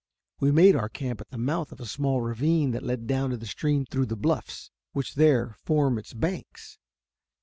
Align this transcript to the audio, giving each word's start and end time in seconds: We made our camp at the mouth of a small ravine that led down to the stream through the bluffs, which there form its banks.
We 0.39 0.51
made 0.51 0.75
our 0.75 0.89
camp 0.89 1.21
at 1.21 1.29
the 1.29 1.37
mouth 1.37 1.71
of 1.71 1.79
a 1.79 1.85
small 1.85 2.21
ravine 2.21 2.71
that 2.71 2.81
led 2.81 3.05
down 3.05 3.29
to 3.29 3.37
the 3.37 3.45
stream 3.45 3.85
through 3.85 4.07
the 4.07 4.15
bluffs, 4.15 4.71
which 4.93 5.13
there 5.13 5.55
form 5.63 5.99
its 5.99 6.11
banks. 6.15 6.79